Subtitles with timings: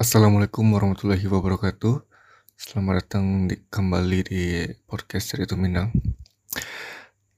[0.00, 2.00] Assalamualaikum warahmatullahi wabarakatuh.
[2.56, 5.92] Selamat datang di, kembali di podcast Cerita Minang.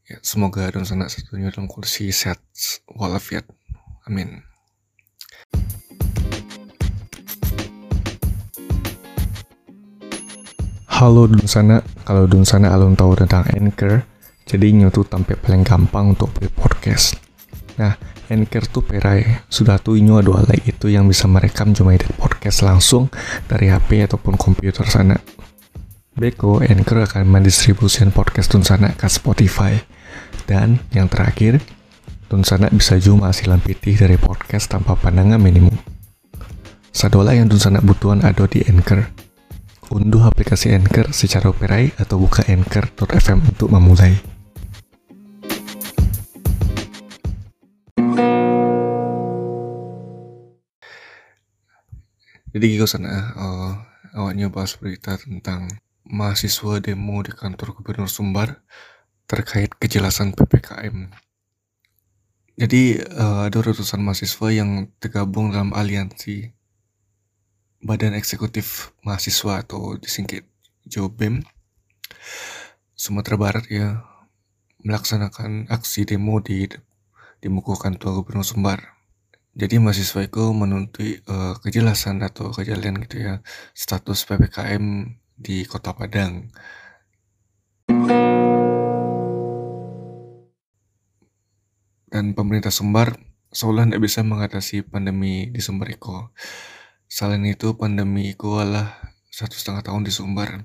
[0.06, 2.38] Ya, semoga dan sanak satunya dalam kondisi sehat
[2.86, 3.50] walafiat.
[4.06, 4.46] Amin.
[10.86, 14.06] Halo Dun Sana, kalau Dun Sana alun tahu tentang Anchor,
[14.46, 17.18] jadi tuh tampil paling gampang untuk buat podcast.
[17.74, 17.98] Nah,
[18.32, 22.64] Anchor tuh perai, sudah tuh inyo dua lagi itu yang bisa merekam cuma dari podcast
[22.64, 23.12] langsung
[23.44, 25.20] dari HP ataupun komputer sana.
[26.16, 29.76] Beko, Anchor akan mendistribusikan podcast Dun Sana ke Spotify.
[30.48, 31.60] Dan yang terakhir,
[32.32, 35.76] Dun Sana bisa cuma hasilan pitih dari podcast tanpa pandangan minimum.
[36.88, 39.22] Sadola yang Dun Sana butuhan ada di Anchor
[39.92, 44.16] unduh aplikasi Anchor secara operai atau buka anchor.fm untuk memulai.
[52.52, 53.72] Jadi gitu sana, uh,
[54.12, 55.72] awalnya bahas berita tentang
[56.04, 58.60] mahasiswa demo di kantor gubernur Sumbar
[59.24, 61.08] terkait kejelasan PPKM.
[62.60, 66.52] Jadi uh, ada ratusan mahasiswa yang tergabung dalam aliansi
[67.80, 70.44] Badan Eksekutif Mahasiswa atau disingkat
[70.84, 71.42] JOBEM
[72.92, 74.04] Sumatera Barat ya
[74.84, 76.68] melaksanakan aksi demo di
[77.42, 79.01] di muka kantor Gubernur Sumbar.
[79.52, 83.34] Jadi mahasiswa itu menuntut uh, kejelasan atau kejadian gitu ya
[83.76, 86.48] status PPKM di Kota Padang.
[92.08, 93.20] Dan pemerintah Sumbar
[93.52, 96.32] seolah tidak bisa mengatasi pandemi di Sumbar itu.
[97.04, 98.96] Selain itu, pandemi itu adalah
[99.28, 100.64] satu setengah tahun di Sumbar.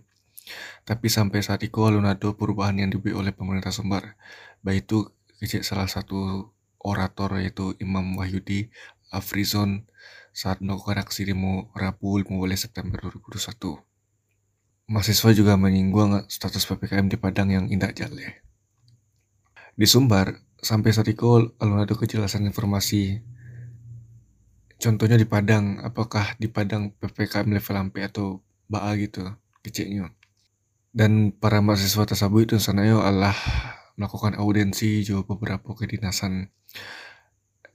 [0.87, 4.15] Tapi sampai saat itu belum ada perubahan yang dibuat oleh pemerintah Sumbar.
[4.63, 5.11] Baik itu
[5.59, 6.51] salah satu
[6.81, 8.69] orator yaitu Imam Wahyudi
[9.09, 9.87] Afrizon
[10.35, 13.81] saat melakukan aksi demo Rabu 15 September 2021.
[14.87, 18.45] Mahasiswa juga menyinggung status PPKM di Padang yang indah jale.
[19.75, 23.19] Di Sumbar, sampai saat itu belum ada kejelasan informasi
[24.77, 29.25] contohnya di Padang, apakah di Padang PPKM level sampai atau BA gitu
[29.65, 30.13] kecilnya.
[30.93, 33.35] Dan para mahasiswa tersebut itu yo Allah
[33.97, 36.53] melakukan audensi juga beberapa kedinasan.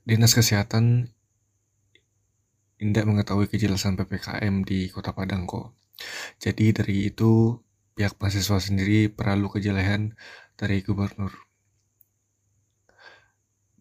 [0.07, 1.11] Dinas Kesehatan
[2.79, 5.75] tidak mengetahui kejelasan PPKM di Kota Padang kok.
[6.39, 7.59] Jadi dari itu
[7.93, 10.15] pihak mahasiswa sendiri perlu kejelasan
[10.55, 11.31] dari gubernur.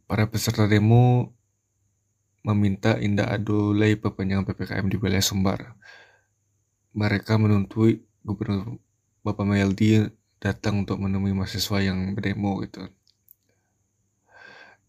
[0.06, 1.32] Para peserta demo
[2.42, 5.78] meminta Indah Adolai perpanjangan PPKM di wilayah Sumbar.
[6.92, 8.76] Mereka menuntut Gubernur
[9.25, 10.04] Bapak Meldi
[10.42, 12.91] datang untuk menemui mahasiswa yang berdemo gitu.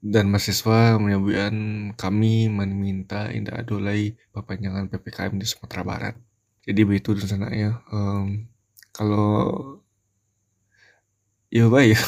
[0.04, 1.56] Dan mahasiswa menyebutkan
[1.96, 6.16] kami meminta Indah Adolai perpanjangan PPKM di Sumatera Barat.
[6.66, 7.80] Jadi begitu di sana ya.
[7.94, 8.50] Um,
[8.92, 9.30] kalau
[11.54, 12.02] ya baik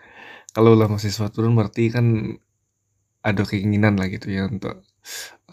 [0.54, 2.36] kalau lah mahasiswa turun berarti kan
[3.24, 4.84] ada keinginan lah gitu ya untuk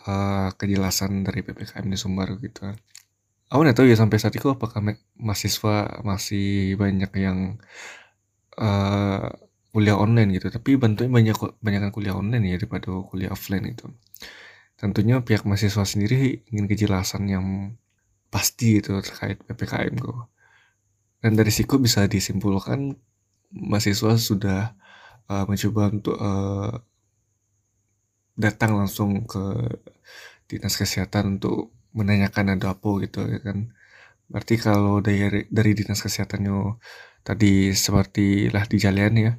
[0.08, 2.76] uh, kejelasan dari PPKM di Sumbar gitu kan.
[3.48, 4.84] Aku nggak tahu ya sampai saat itu apakah
[5.16, 7.56] mahasiswa masih banyak yang
[8.60, 9.32] uh,
[9.72, 10.52] kuliah online gitu.
[10.52, 13.88] Tapi bantuin banyak banyak kuliah online ya daripada kuliah offline itu.
[14.76, 17.46] Tentunya pihak mahasiswa sendiri ingin kejelasan yang
[18.28, 20.28] pasti itu terkait PPKM kok.
[21.24, 23.00] Dan dari siku bisa disimpulkan
[23.56, 24.76] mahasiswa sudah
[25.32, 26.84] uh, mencoba untuk uh,
[28.38, 29.72] datang langsung ke
[30.48, 33.72] dinas kesehatan untuk menanyakan ada apa gitu ya kan.
[34.32, 36.80] Berarti kalau dari dari dinas kesehatannya
[37.24, 39.34] tadi seperti lah di jalan ya.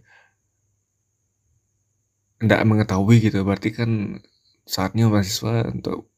[2.38, 3.90] Tidak mengetahui gitu berarti kan
[4.62, 6.12] saatnya mahasiswa untuk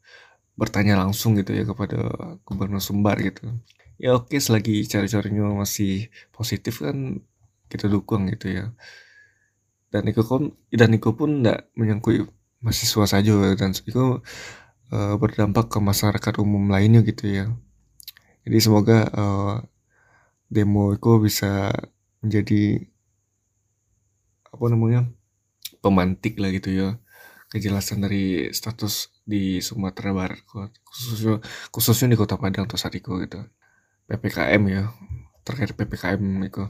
[0.61, 1.99] bertanya langsung gitu ya kepada
[2.45, 3.49] gubernur Sumbar gitu.
[3.97, 7.25] Ya oke selagi cari-carinya masih positif kan
[7.73, 8.64] kita dukung gitu ya.
[9.91, 10.23] Dan Niko
[10.70, 12.29] dan Niko pun tidak menyangkut
[12.61, 14.20] mahasiswa saja dan itu
[14.94, 17.46] uh, berdampak ke masyarakat umum lainnya gitu ya.
[18.44, 19.54] Jadi semoga uh,
[20.50, 21.70] demo itu bisa
[22.20, 22.84] menjadi
[24.50, 25.00] apa namanya
[25.81, 26.88] pemantik lah gitu ya.
[27.50, 30.42] Kejelasan dari status di Sumatera Barat
[30.87, 31.42] khususnya
[31.75, 33.42] khususnya di Kota Padang atau Sariko gitu.
[34.06, 34.90] Ppkm ya
[35.46, 36.66] terkait ppkm itu.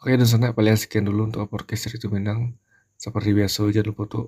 [0.00, 2.56] Oke dan sana paling sekian dulu untuk podcast itu Minang
[2.96, 4.24] seperti biasa jangan lupa tuh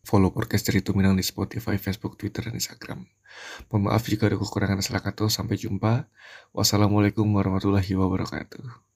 [0.00, 3.04] Follow podcast Cerita Minang di Spotify, Facebook, Twitter, dan Instagram.
[3.68, 5.28] Mohon maaf jika ada kekurangan salah kata.
[5.28, 6.08] Sampai jumpa.
[6.56, 8.89] Wassalamualaikum warahmatullahi wabarakatuh.